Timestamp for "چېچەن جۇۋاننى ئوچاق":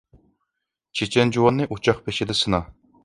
1.01-2.03